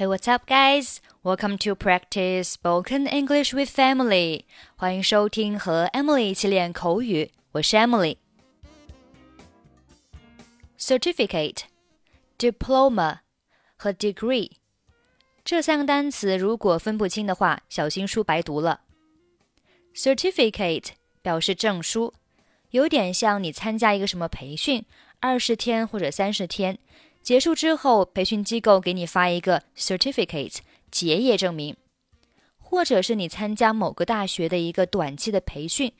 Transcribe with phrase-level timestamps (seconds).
[0.00, 1.02] Hey, what's up, guys?
[1.22, 4.44] Welcome to practice spoken English with Emily.
[4.74, 7.30] 欢迎收听和 Emily 一起练口语。
[7.52, 8.16] 我是 Emily。
[10.78, 11.64] Certificate、
[12.38, 13.18] diploma
[13.76, 14.52] 和 degree
[15.44, 18.80] 这三个单词如果分不清的话，小心书白读了。
[19.94, 22.14] Certificate 表示证书，
[22.70, 24.86] 有点像你参加一个什么培训，
[25.20, 26.78] 二十天或者三十天。
[27.30, 30.56] 结束之后，培训机构给你发一个 certificate
[30.90, 31.76] 结业证明，
[32.58, 35.92] 或者是你参加某个大学的一个短期的培训，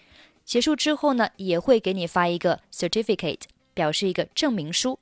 [0.45, 4.98] 结束之后呢，也会给你发一个 certificate，表示一个证明书。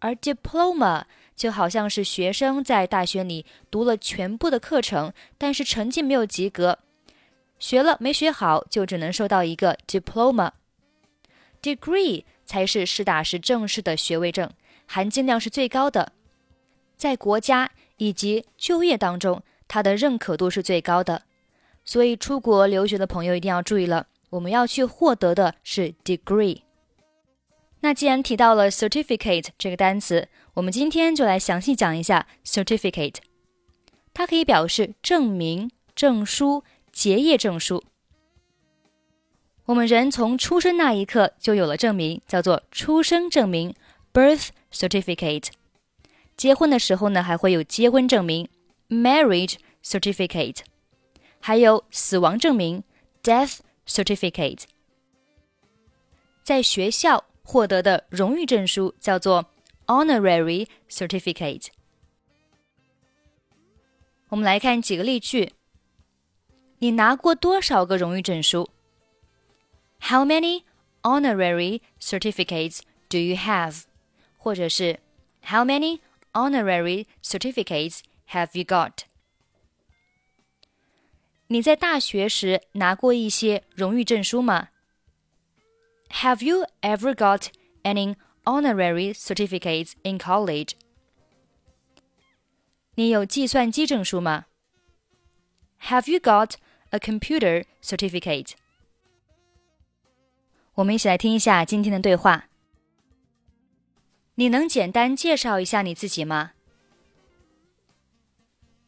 [0.00, 1.04] 而 diploma
[1.36, 6.80] 就好像是学生在大学里读了全部的课程，但是成绩没有及格，
[7.60, 10.50] 学了没学好，就只能收到一个 diploma。
[11.62, 14.50] degree 才是实打实正式的学位证。
[14.86, 16.12] 含金量是最高的，
[16.96, 21.22] 在国家以及就业当中，它的认可度是最高的。
[21.84, 26.62] 所以，出国留学的朋友一定要注意了，我们要去获得的是 degree。
[27.80, 33.16] 那既然提到了 certificate 这个单词，我们今天就来详细讲一下 certificate。
[34.14, 37.84] 它可以表示证明、证书、结业证书。
[39.66, 43.74] 我们人从出生那一刻就有了证明，叫做出生证明
[44.13, 45.47] （birth）。certificate，
[46.37, 48.47] 结婚的时候呢，还会有结婚证明
[48.87, 50.59] marriage certificate，
[51.39, 52.83] 还有死亡证明
[53.23, 54.65] death certificate。
[56.43, 59.51] 在学校获得的荣誉证书叫做
[59.87, 61.69] honorary certificate。
[64.27, 65.53] 我们来看几个例句：
[66.77, 68.69] 你拿过多少个荣誉证书？
[70.01, 70.61] How many
[71.01, 73.85] honorary certificates do you have?
[74.43, 74.99] 或者是
[75.45, 75.99] How many
[76.33, 77.99] honorary certificates
[78.29, 79.03] have you got？
[81.47, 84.69] 你在大学时拿过一些荣誉证书吗？
[86.09, 87.47] Have you ever got
[87.83, 90.73] any honorary certificates in college？
[92.95, 94.45] 你有计算机证书吗？
[95.83, 96.55] Have you got
[96.89, 98.51] a computer certificate？
[100.75, 102.49] 我们一起来听一下今天的对话。
[104.35, 106.53] 你能简单介绍一下你自己吗？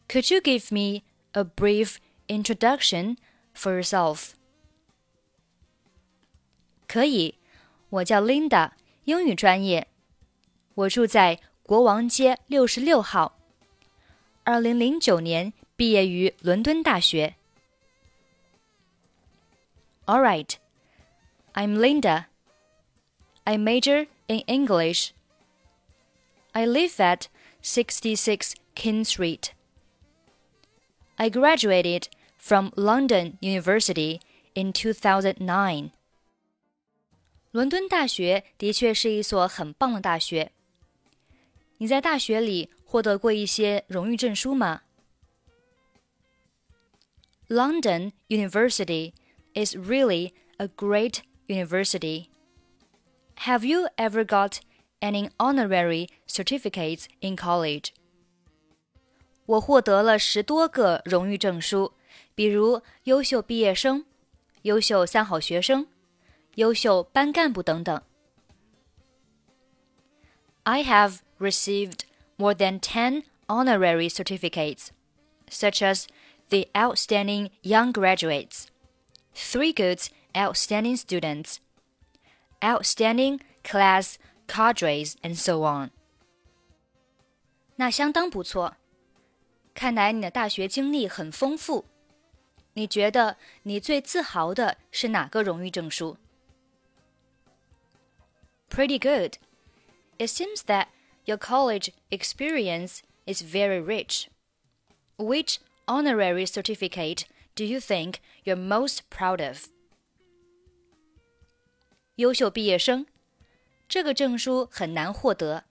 [0.08, 1.98] Could you give me a brief
[2.28, 3.18] introduction
[3.56, 4.32] for yourself？
[6.88, 7.36] 可以，
[7.90, 8.72] 我叫 Linda，
[9.06, 9.88] 英语专业，
[10.76, 13.38] 我住在国王街六十六号。
[14.44, 17.36] 二零零九年毕业于伦敦大学。
[20.06, 20.56] All right,
[21.54, 22.26] I'm Linda.
[23.46, 25.12] I major in English.
[26.56, 27.28] I live at
[27.62, 29.54] 66 King Street.
[31.16, 32.08] I graduated
[32.38, 34.20] from London University
[34.54, 35.92] in 2009.
[37.52, 40.52] 伦敦大学的确是一所很棒的大学。
[41.78, 44.82] 你在大学里获得过一些荣誉证书吗？
[47.48, 49.14] London University
[49.54, 52.28] is really a great university.
[53.46, 54.60] Have you ever got
[55.00, 57.90] any honorary certificates in college.
[59.46, 61.94] 我获得了十多个荣誉证书，
[62.36, 64.06] 比如优秀毕业生、
[64.62, 65.88] 优秀三好学生、
[66.56, 68.02] 优秀班干部等等。
[70.64, 72.02] I have received
[72.38, 74.90] more than 10 honorary certificates,
[75.50, 76.06] such as
[76.50, 78.68] the Outstanding Young Graduates,
[79.34, 81.58] Three Good Outstanding Students,
[82.62, 85.92] Outstanding Class cadres and so on。
[87.76, 88.76] 那相当不错，
[89.74, 91.86] 看来你的大学经历很丰富。
[92.74, 96.18] 你觉得你最自豪的是哪个荣誉证书？
[98.70, 99.38] Pretty good.
[100.18, 100.88] It seems that
[101.26, 104.28] your college experience is very rich.
[105.18, 108.16] Which honorary certificate do you think
[108.46, 109.68] you're most proud of?
[112.16, 113.06] 优秀毕业生
[113.88, 115.66] 这个证书很难获得。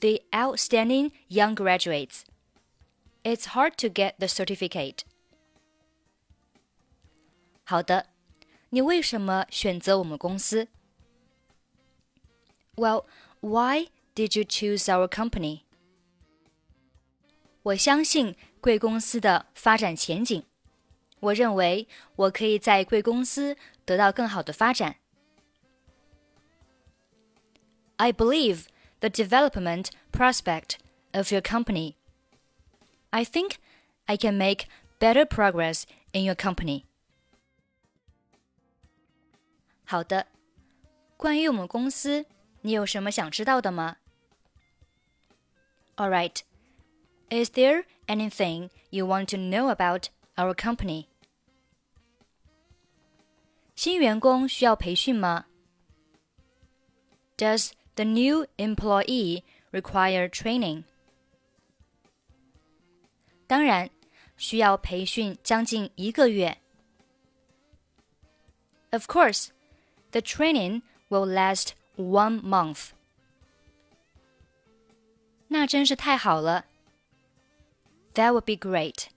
[0.00, 2.22] The outstanding young graduates.
[3.24, 5.00] It's hard to get the certificate.
[7.64, 8.06] 好的，
[8.70, 10.68] 你为什么选择我们公司？
[12.76, 13.06] Well,
[13.40, 15.62] why did you choose our company?
[17.64, 20.44] 我相信贵公司的发展前景。
[21.20, 24.96] 我认为我可以在贵公司得到更好的发展。
[28.02, 28.68] I believe
[29.00, 30.78] the development prospect
[31.12, 31.96] of your company?
[33.10, 33.58] I think
[34.06, 34.66] I can make
[35.00, 36.84] better progress in your company.
[39.84, 40.26] 好的，
[41.16, 42.26] 关于我们公司，
[42.60, 43.96] 你有什么想知道的吗？
[45.96, 46.42] All right.
[47.30, 51.06] Is there anything you want to know about our company?
[53.74, 55.46] 新员工需要培训吗？
[57.36, 60.84] Does the new employee require training?
[63.46, 63.90] 当然，
[64.36, 66.58] 需要培训将近一个月。
[68.90, 69.48] Of course,
[70.12, 72.90] the training will last one month.
[75.48, 76.66] 那真是太好了。
[78.14, 79.08] That would be great.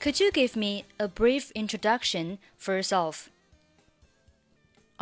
[0.00, 3.28] Could you give me a brief introduction first off?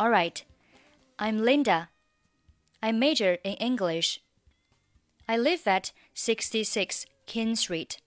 [0.00, 0.42] All right.
[1.18, 1.90] I'm Linda.
[2.82, 4.22] I major in English.
[5.28, 8.00] I live at 66 King Street.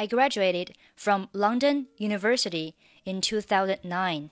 [0.00, 2.74] I graduated from London University
[3.04, 4.30] in 2009.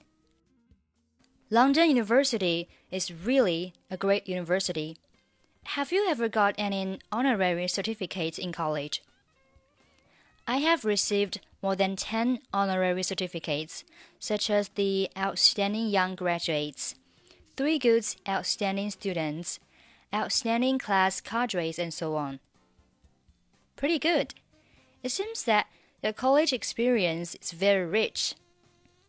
[1.51, 4.97] London University is really a great university.
[5.77, 9.03] Have you ever got any honorary certificates in college?
[10.47, 13.83] I have received more than 10 honorary certificates,
[14.19, 16.95] such as the Outstanding Young Graduates,
[17.55, 19.59] Three Goods Outstanding Students,
[20.13, 22.39] Outstanding Class Cadres, and so on.
[23.75, 24.33] Pretty good.
[25.03, 25.67] It seems that
[26.03, 28.35] your college experience is very rich.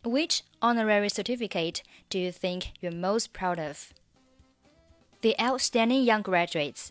[0.04, 3.92] Which honorary certificate do you think you're most proud of?
[5.22, 6.90] The outstanding young graduates.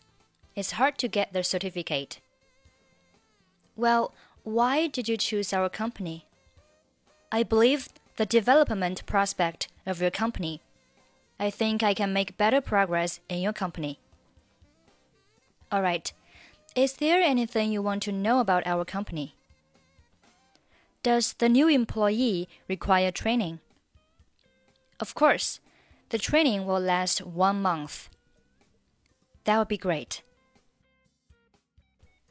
[0.55, 2.19] It's hard to get their certificate.
[3.75, 4.13] Well,
[4.43, 6.25] why did you choose our company?
[7.31, 10.61] I believe the development prospect of your company.
[11.39, 13.99] I think I can make better progress in your company.
[15.71, 16.11] All right.
[16.75, 19.35] Is there anything you want to know about our company?
[21.03, 23.59] Does the new employee require training?
[24.99, 25.59] Of course.
[26.09, 28.09] The training will last one month.
[29.45, 30.21] That would be great.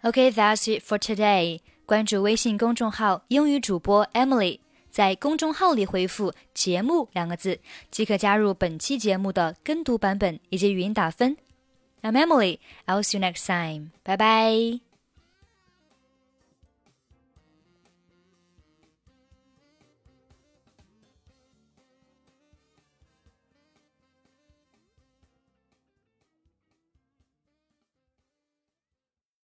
[0.05, 1.61] Okay, that's it for today.
[1.91, 7.59] 关注微信公众号“英语主播 Emily”，在公众号里回复“节目”两个字，
[7.91, 11.37] 即可加入本期节目的跟读版本以及语音打分。
[12.03, 12.61] I'm Emily.
[12.87, 13.91] I'll see you next time.
[14.05, 14.90] Bye bye.